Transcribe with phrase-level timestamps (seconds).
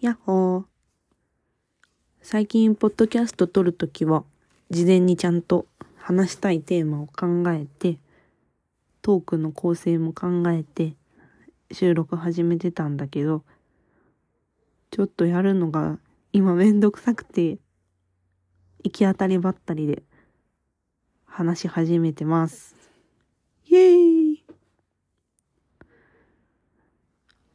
[0.00, 0.64] やっほー。
[2.22, 4.24] 最近、ポッドキャスト撮るときは、
[4.70, 5.66] 事前にちゃんと
[5.98, 7.98] 話したいテーマを考えて、
[9.02, 10.94] トークの構成も考えて、
[11.70, 13.42] 収録始めてたんだけど、
[14.90, 15.98] ちょっとやるのが
[16.32, 17.58] 今めんどくさくて、
[18.82, 20.02] 行き当たりばったりで
[21.26, 22.74] 話し始めてます。
[23.66, 24.29] イエーイ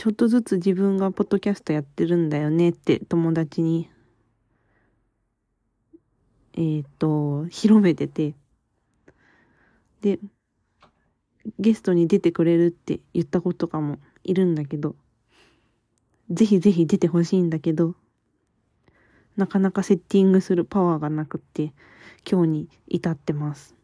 [0.00, 3.90] ちょっとずつ自分がポッドキャストやってるんだよねって友達に、
[6.54, 8.34] えっ、ー、と、広めてて、
[10.00, 10.18] で、
[11.58, 14.96] ゲストに出てくれるって言った子とかもいるんだけど、
[16.30, 17.94] ぜひぜひ出てほしいんだけど、
[19.36, 21.74] なかなかセッティングするパワーがなくって、
[22.26, 23.74] 今日に至ってます。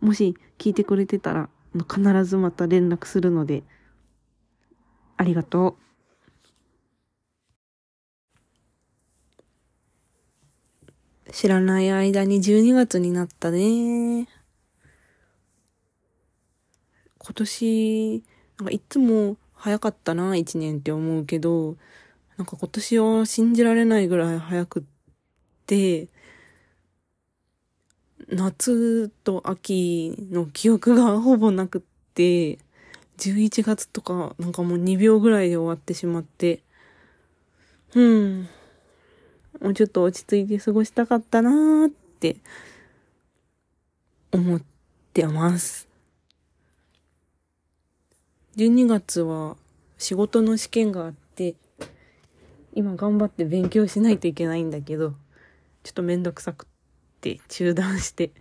[0.00, 1.48] もし聞いてくれてたら、
[1.88, 3.62] 必ずまた連絡するので、
[5.22, 5.76] ありがと
[11.28, 11.32] う。
[11.32, 14.26] 知らない間に12月になったね。
[17.18, 18.24] 今年、
[18.58, 21.76] なんかいつも早かったな、1年って思うけど、
[22.36, 24.82] なんか今年は信じられないぐらい早くっ
[25.66, 26.08] て、
[28.28, 32.58] 夏と秋の記憶がほぼなくって、
[33.22, 36.60] 11月とか、なんかもう2秒ぐらいで終わってしまって、
[37.94, 38.48] うん。
[39.60, 42.38] もうちょっと落ち着いて過ごしたかったなーって
[44.32, 44.62] 思っ
[45.12, 45.86] てます。
[48.56, 49.56] 12月は
[49.98, 51.54] 仕事の試験があって、
[52.74, 55.14] 今頑張って勉強しないといけないんだけど、
[55.84, 56.66] ちょっとめんどくさくっ
[57.20, 58.32] て中断して、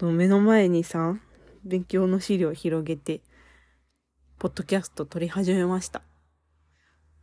[0.00, 1.16] 目の前にさ、
[1.64, 3.20] 勉強の資料を広げて、
[4.44, 6.02] ポッドキャスト撮り始めました。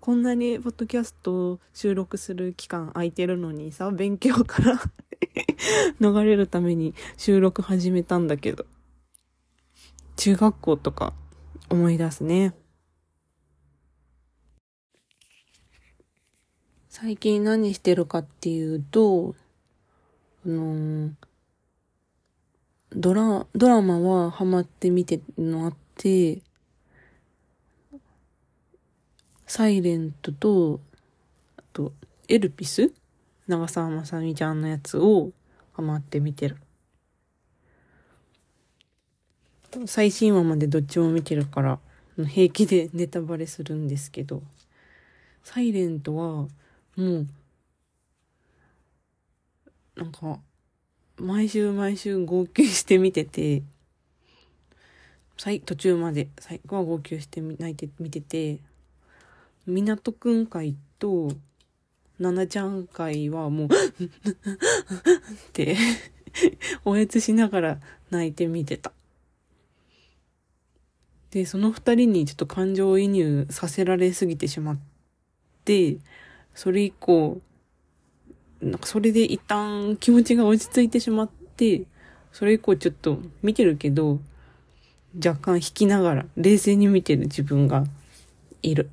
[0.00, 4.80] こんなにポッドキャスト収録する期間空いてるのにさ、勉強から
[6.00, 8.64] 逃れるために収録始めたんだけど、
[10.16, 11.12] 中学校とか
[11.68, 12.54] 思い出すね。
[16.88, 19.34] 最近何してるかっていうと、
[20.46, 21.12] あのー、
[22.96, 26.40] ドラ、ドラマはハマって見てるのあって、
[29.54, 30.80] サイレントと、
[31.58, 31.92] あと、
[32.26, 32.90] エルピス？
[33.46, 35.30] 長澤まさみちゃんのやつを
[35.74, 36.56] ハマって見てる。
[39.84, 41.78] 最新話までどっちも見てるから、
[42.16, 44.42] 平気で ネタバレするんですけど、
[45.44, 46.48] サイレントは、も
[46.96, 47.26] う、
[49.96, 50.40] なんか、
[51.18, 53.62] 毎週毎週号泣して見てて、
[55.36, 58.60] 途中まで、最後は号泣して泣いて見てて、
[59.66, 61.32] 港くん会と、
[62.18, 63.70] ななちゃん会はもうっ
[65.52, 65.76] て
[66.84, 67.78] おやつしながら
[68.10, 68.92] 泣いて見てた。
[71.30, 74.78] で、その二人にちょっと感情移入させられすぎてしまっ
[75.64, 75.96] て、
[76.54, 77.40] それ以降、
[78.60, 81.82] なんかそれで一旦気持ちが落ち着いてしまって、
[82.32, 84.20] それ以降ちょっと見てるけど、
[85.16, 87.84] 若干引きながら冷静に見てる自分が
[88.62, 88.90] いる。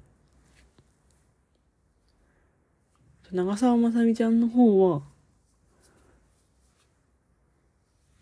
[3.31, 5.01] 長澤まさみちゃんの方は、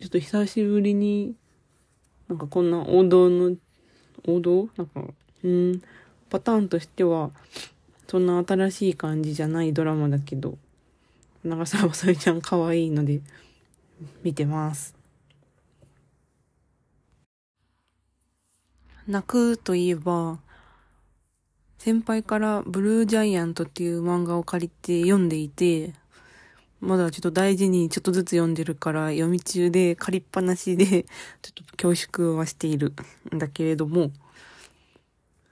[0.01, 1.33] ちょっと久しぶりに、
[2.27, 3.55] なんかこんな王道の、
[4.25, 4.69] 王道？
[4.75, 5.05] なんか、
[5.43, 5.81] うん、
[6.29, 7.31] パターンとしては、
[8.07, 10.57] そんな新しい感じじゃないドラマだけど、
[11.43, 13.21] 長澤まさみちゃん可愛いので、
[14.23, 14.93] 見てます。
[19.07, 20.39] 泣くといえば、
[21.77, 25.93] 先輩からブルージャイアントっていう漫画を借りて読んでいて、
[26.79, 30.85] まだちょっと大事にちょっとずつ読んでるから読み中で借りっぱなしで
[31.41, 32.93] ちょっと恐縮はしている。
[33.33, 34.11] んだけれども、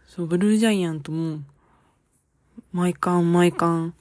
[0.08, 1.40] そう、ブルージャイアントも
[2.72, 3.94] 毎巻毎巻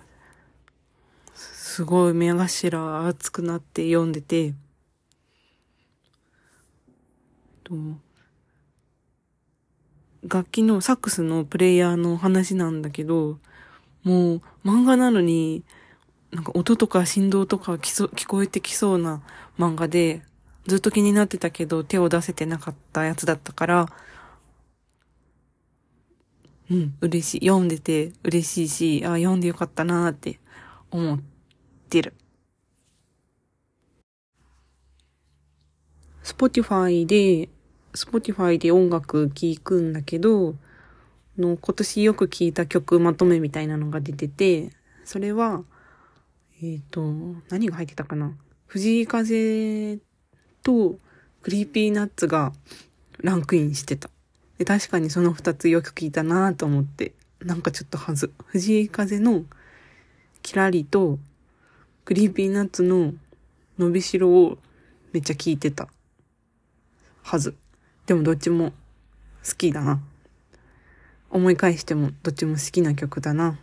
[1.35, 4.55] すごい目頭熱くなって読んでて、
[7.65, 7.75] と
[10.27, 13.39] 楽器のサックスのプレイヤーの話なんだけど、
[14.05, 15.65] もう漫画なのに、
[16.31, 19.23] なんか音とか振動とか聞こえてきそうな
[19.59, 20.23] 漫画で、
[20.67, 23.87] ずっと気になってたけど手を出せてなかったやつだったから、
[26.71, 27.47] うん、嬉しい。
[27.47, 28.69] 読んでて嬉しい
[29.01, 30.41] し、あ、読んでよかったなーって
[30.91, 31.21] 思っ
[31.91, 32.15] てる。
[36.23, 37.51] Spotify で
[37.95, 40.57] Spotify で音楽聴くんだけど、
[41.39, 44.71] の今年よく聴いた曲まとめみたいなのが出てて、
[45.05, 45.63] それは、
[46.63, 47.03] えっ、ー、と、
[47.49, 48.33] 何が入ってたかな？
[48.67, 49.99] 藤井風
[50.63, 50.99] と
[51.43, 52.53] Creepy Nuts が
[53.19, 54.11] ランクインしてた。
[54.59, 58.33] で、確かにその二つよく聞いたなと思って、なんかちょっとはず。
[58.47, 59.45] 藤井風の
[60.43, 61.19] きらりと
[62.05, 63.13] Creepy Nuts の
[63.79, 64.59] のびしろを
[65.13, 65.89] めっちゃ聞いてた。
[67.23, 67.55] はず。
[68.07, 68.73] でもどっちも
[69.47, 70.01] 好きだな。
[71.31, 73.59] 思い返してもどっちも好きな曲だな。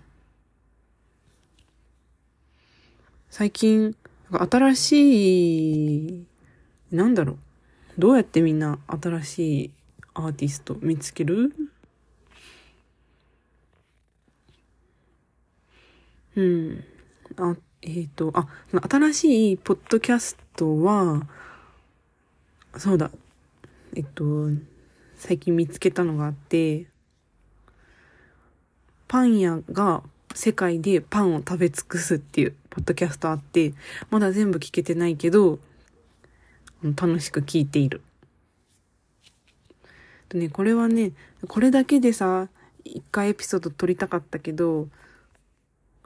[3.29, 3.95] 最近、
[4.29, 6.25] 新しい、
[6.91, 7.37] なんだろう。
[7.97, 9.71] どうやってみんな新しい
[10.13, 11.53] アーティスト見つける？
[16.35, 16.83] うん。
[17.37, 18.47] あ、えっ、ー、と、あ、
[18.89, 21.27] 新しいポッドキャストは、
[22.77, 23.11] そうだ。
[23.93, 24.49] えっと、
[25.15, 26.87] 最近見つけたのがあって、
[29.09, 30.03] パン屋が
[30.33, 33.73] 世界でパンを食べ尽くすっていうポッドキャストあって、
[34.09, 35.59] まだ全部聞けてないけど、
[36.83, 38.01] 楽しく聞いている。
[40.29, 41.11] とね、これはね、
[41.49, 42.47] これだけでさ、
[42.85, 44.87] 一回エピソード撮りたかったけど、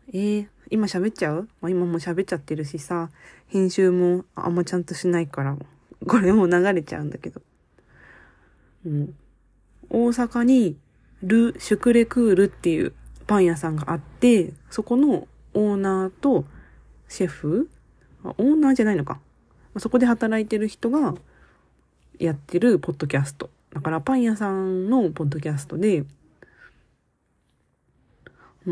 [0.09, 3.11] えー、今喋っちゃう、まあ、今も喋っちゃってるしさ、
[3.47, 5.55] 編集もあんまちゃんとしないから、
[6.07, 7.41] これも流れちゃうんだけど。
[8.85, 9.15] うん。
[9.89, 10.77] 大阪に、
[11.21, 12.93] ル・シュクレクールっていう
[13.27, 16.45] パン屋さんがあって、そこのオーナーと
[17.07, 17.69] シェフ
[18.23, 19.19] オーナーじゃないのか。
[19.77, 21.15] そこで働いてる人が
[22.19, 23.49] やってるポッドキャスト。
[23.73, 26.05] だからパン屋さんのポッドキャストで、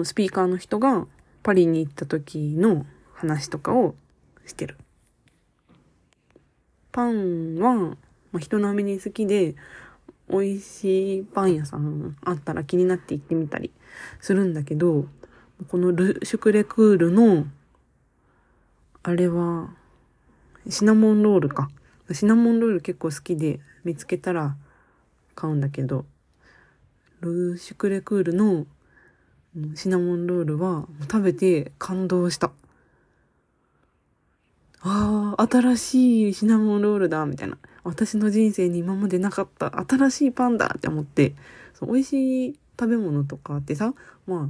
[0.03, 1.07] スピーカーの人が
[1.43, 3.95] パリに行った時の話とかを
[4.45, 4.77] してる。
[6.91, 7.97] パンは、
[8.39, 9.55] 人並みに好きで、
[10.29, 13.71] 美味しいパン屋さんあったら気になって行ってみたり
[14.19, 15.05] するんだけど、
[15.69, 17.45] このル・シュクレクールの、
[19.03, 19.69] あれは、
[20.69, 21.69] シナモンロールか。
[22.11, 24.55] シナモンロール結構好きで見つけたら
[25.35, 26.05] 買うんだけど、
[27.21, 28.65] ルーシュクレクールの
[29.75, 32.51] シナモンロールは食べて感動した。
[34.81, 37.57] ああ、新しいシナモンロールだ、みたいな。
[37.83, 41.35] 私の人生に今までなかった新しいパンだって思って、
[41.73, 43.93] そう美味しい食べ物とかってさ、
[44.25, 44.49] ま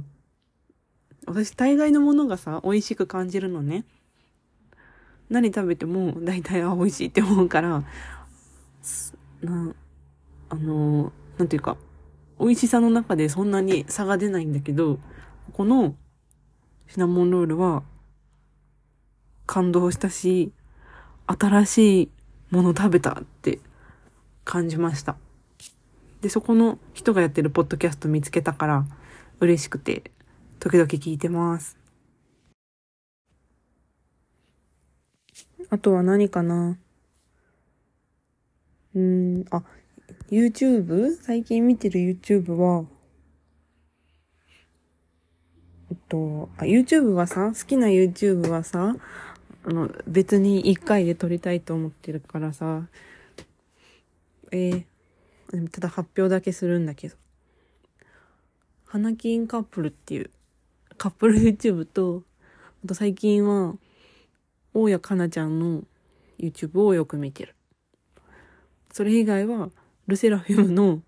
[1.26, 3.84] 私大概のものがさ、美味しく感じるのね。
[5.30, 7.82] 何食べても大体あ、美味しいって思うから、
[9.42, 9.74] な、
[10.50, 11.76] あの、なんていうか、
[12.38, 14.98] 美味しさの中でそんなに差が出ないんだけど、
[15.52, 15.94] この
[16.88, 17.82] シナモンロールは
[19.46, 20.52] 感動したし、
[21.26, 22.10] 新しい
[22.50, 23.60] もの食べたって
[24.44, 25.16] 感じました。
[26.20, 28.86] で、そこの人がやってるポッドキャスト見つけたから
[29.40, 30.10] 嬉しくて、
[30.60, 31.76] 時々聞いてます。
[35.70, 36.78] あとは何かな？
[38.94, 39.62] うん、あ、
[40.30, 41.16] YouTube?
[41.20, 42.84] 最近見てる YouTube は、
[45.90, 48.94] えっと、あ、YouTube はさ、好きな YouTube はさ、
[49.66, 52.86] あの、別に一回で撮りたいと思ってるからさ、
[54.52, 57.16] えー、ただ発表だけするんだけど。
[58.84, 60.30] 花金カップルっていう
[60.98, 62.24] カップル YouTube と、
[62.84, 63.74] あと最近は、
[64.74, 65.82] 大谷かなちゃんの
[66.38, 67.54] YouTube をよく見てる。
[68.92, 69.70] それ以外は、
[70.06, 71.02] ルセラフィムの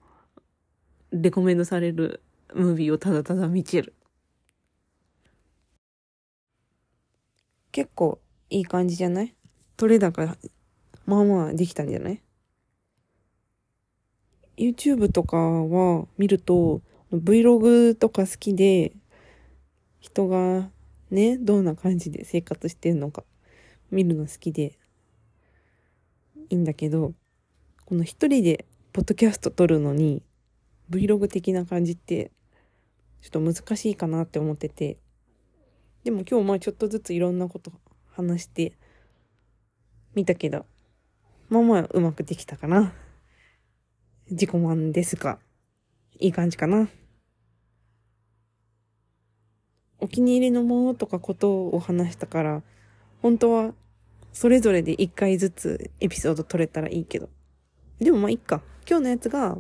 [1.12, 2.22] レコメンドされる
[2.54, 3.92] ムービーをただただ見てる。
[7.70, 8.18] 結構
[8.50, 9.34] いい感じじゃない？
[9.76, 10.36] 取れ高、
[11.04, 12.22] まあまあできたんじゃない
[14.56, 16.80] ?YouTube とかは見ると、
[17.12, 18.92] Vlog とか好きで、
[20.00, 20.70] 人が
[21.10, 23.24] ね、どんな感じで生活してんのか
[23.90, 24.78] 見るの好きで
[26.48, 27.12] いいんだけど、
[27.84, 30.22] この一人でポッドキャスト撮るのに
[30.90, 32.30] Vlog 的な感じって
[33.20, 34.98] ちょっと難しいかなって思ってて、
[36.04, 37.72] でも今日まあちょっとずついろんなこと
[38.16, 38.72] 話して
[40.14, 40.64] みたけど、
[41.50, 42.92] まあまあうまくできたかな。
[44.30, 45.38] 自己満ですが、
[46.18, 46.88] いい感じかな。
[49.98, 52.62] お気に入りのものとかことを話したから、
[53.22, 53.74] 本当は
[54.32, 57.28] それぞれで一回ずつエピソード取れたらいいけど。
[57.98, 58.62] でもまあいっか。
[58.88, 59.58] 今日のやつが、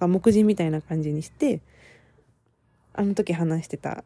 [0.00, 1.60] 目次みたいな感じにして、
[2.92, 4.04] あの時話してた、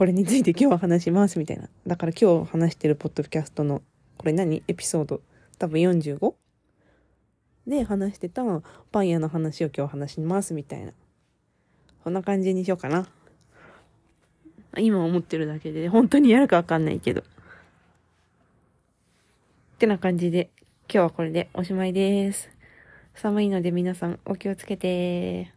[0.00, 1.68] これについて今日は話しますみたいな。
[1.86, 3.82] だから今日話してるポッドキャストの、
[4.16, 4.62] これ何？
[4.66, 5.20] エピソード
[5.58, 6.32] 多分 45?
[7.66, 8.42] で話してた
[8.92, 10.92] パン屋の話を今日話しますみたいな
[12.02, 13.08] こんな感じにしようかな。
[14.78, 17.20] 今思ってるだけで、本当にやるかわかんないけど。
[17.20, 17.24] っ
[19.76, 20.48] てな感じで、
[20.88, 22.48] 今日はこれでおしまいです。
[23.16, 25.52] 寒いので皆さんお気をつけて。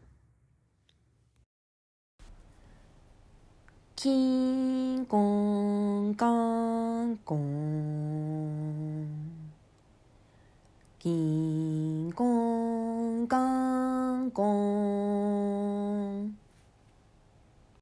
[4.04, 9.08] キンコンカンコン。
[11.00, 13.38] キンコンカ
[14.18, 14.44] ンコ
[15.62, 15.63] ン。